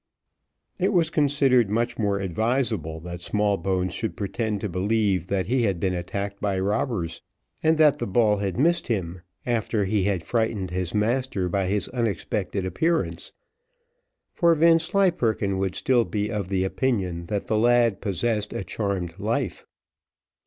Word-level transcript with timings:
It 0.79 0.93
was 0.93 1.11
considered 1.11 1.69
much 1.69 1.99
more 1.99 2.17
advisable 2.19 2.99
that 3.01 3.21
Smallbones 3.21 3.93
should 3.93 4.17
pretend 4.17 4.59
to 4.61 4.67
believe 4.67 5.27
that 5.27 5.45
he 5.45 5.61
had 5.61 5.79
been 5.79 5.93
attacked 5.93 6.41
by 6.41 6.59
robbers, 6.59 7.21
and 7.61 7.77
that 7.77 7.99
the 7.99 8.07
ball 8.07 8.37
had 8.37 8.57
missed 8.57 8.87
him, 8.87 9.21
after 9.45 9.85
he 9.85 10.05
had 10.05 10.23
frightened 10.23 10.71
his 10.71 10.95
master 10.95 11.47
by 11.49 11.67
his 11.67 11.87
unexpected 11.89 12.65
appearance, 12.65 13.31
for 14.33 14.55
Vanslyperken 14.55 15.59
would 15.59 15.75
still 15.75 16.03
be 16.03 16.29
of 16.31 16.47
the 16.49 16.63
opinion 16.63 17.27
that 17.27 17.45
the 17.45 17.59
lad 17.59 18.01
possessed 18.01 18.53
a 18.53 18.63
charmed 18.63 19.19
life. 19.19 19.67